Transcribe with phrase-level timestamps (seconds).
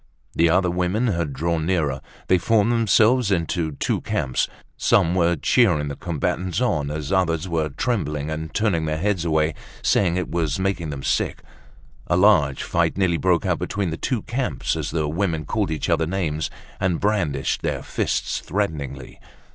[0.33, 2.01] The other women had drawn nearer.
[2.25, 4.47] They formed themselves into two camps.
[4.75, 9.25] Some were cheering the combatants on as the others were trembling and turning their heads
[9.25, 9.53] away
[9.83, 11.43] saying that it was making them sick.
[12.07, 15.87] A large fight nearly broke out between the two camps as the women called each
[15.87, 16.49] other names
[16.79, 19.19] and brandished their fists threateningly.